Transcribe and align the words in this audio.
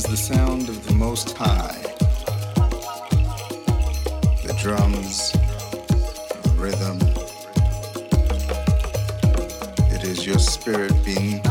is 0.00 0.06
the 0.06 0.34
sound 0.34 0.68
of 0.70 0.86
the 0.86 0.94
Most 0.94 1.36
High. 1.36 1.76
The 4.46 4.54
drums, 4.58 5.32
the 6.42 6.52
rhythm. 6.56 6.98
It 9.94 10.04
is 10.04 10.24
your 10.24 10.38
spirit 10.38 10.94
being 11.04 11.42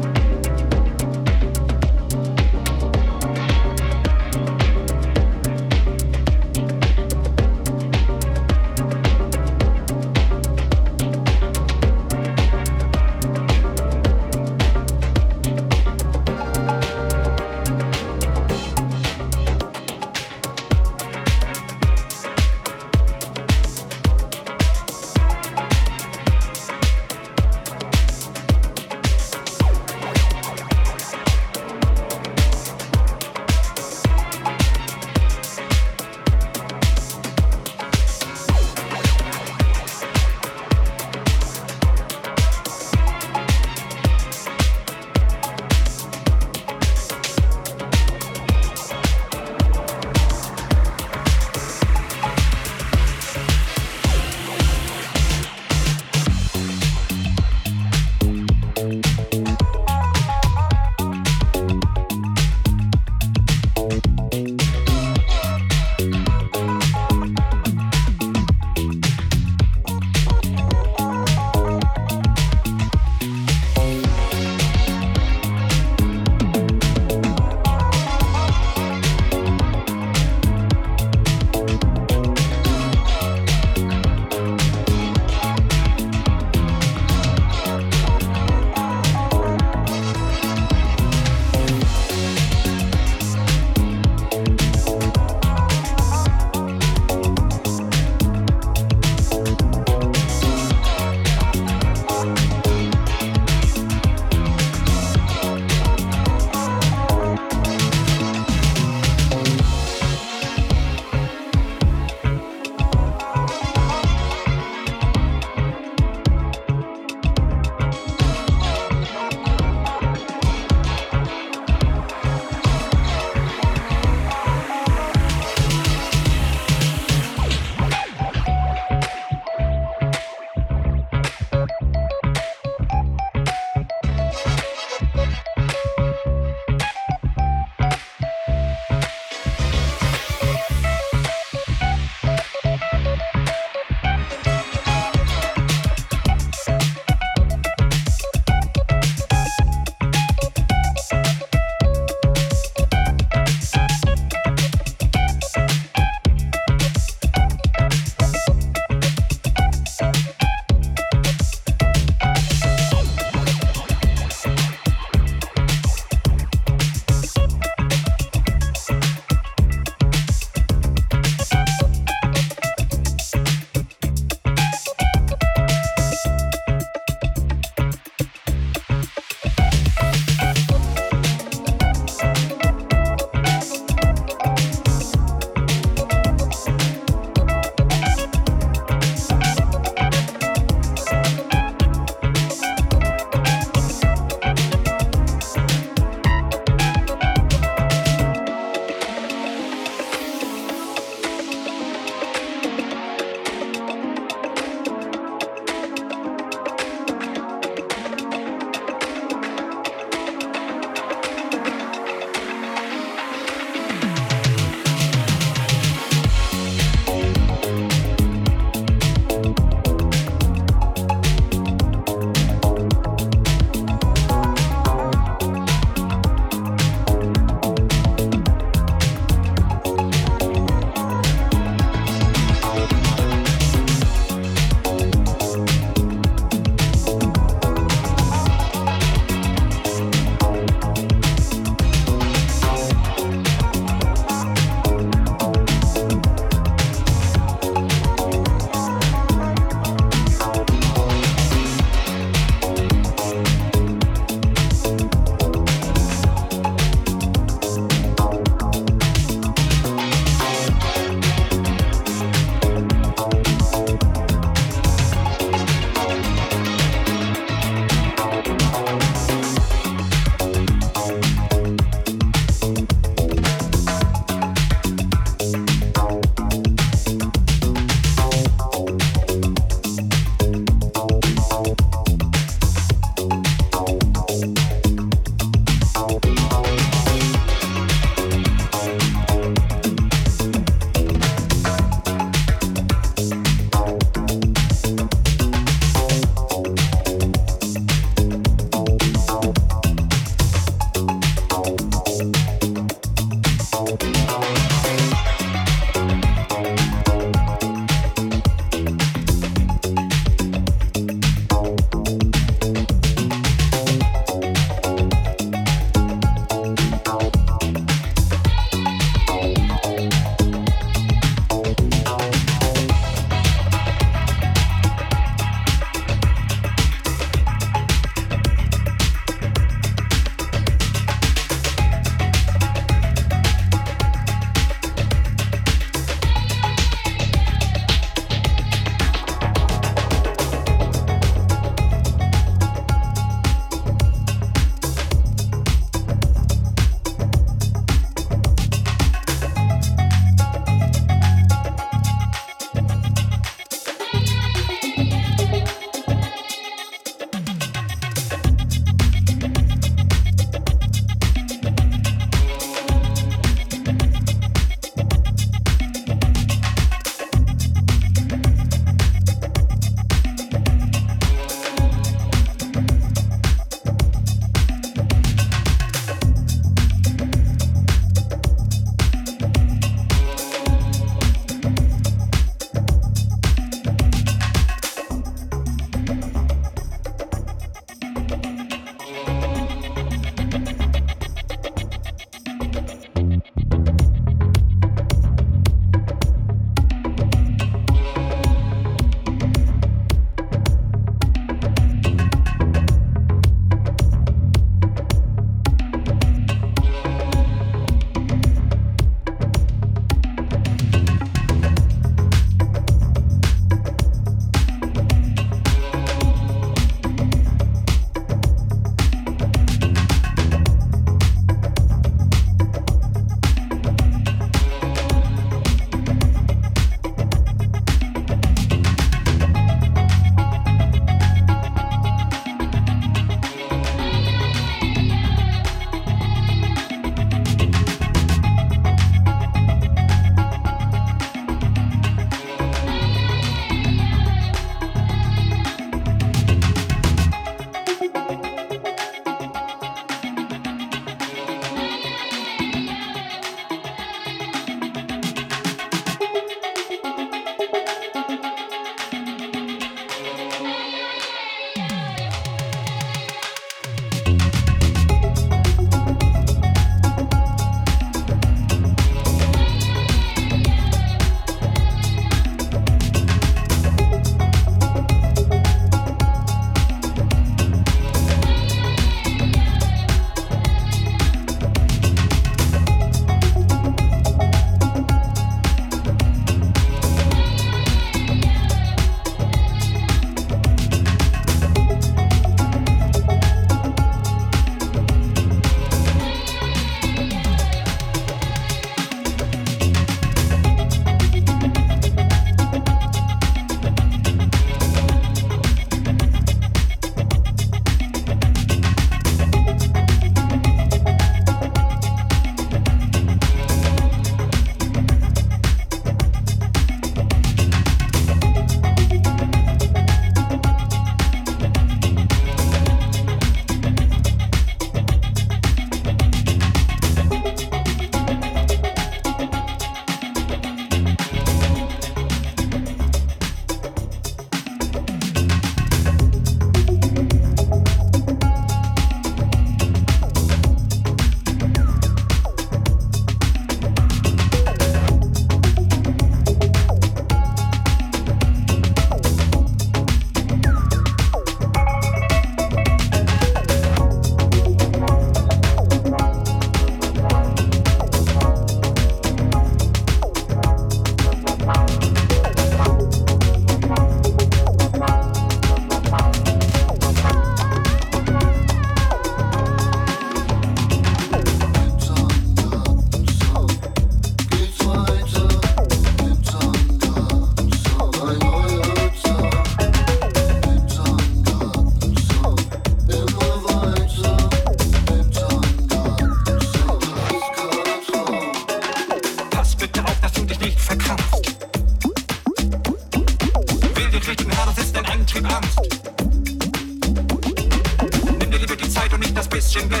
bisschen 599.72 599.88
Blech. 599.88 600.00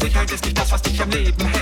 Sicherheit 0.00 0.30
ist 0.30 0.44
nicht 0.44 0.58
das, 0.58 0.72
was 0.72 0.82
dich 0.82 1.02
am 1.02 1.10
Leben 1.10 1.44
hält. 1.44 1.57